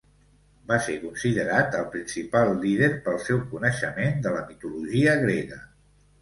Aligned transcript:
Va 0.69 0.77
ser 0.85 0.93
considerat 1.01 1.77
el 1.79 1.85
principal 1.95 2.53
líder 2.63 2.89
pel 3.09 3.19
seu 3.27 3.43
coneixement 3.53 4.19
de 4.25 4.33
la 4.39 4.41
mitologia 4.49 5.15
grega. 5.27 5.61